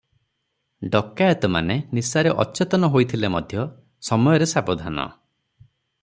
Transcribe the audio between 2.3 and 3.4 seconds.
ଅଚେତନ ହୋଇଥିଲେ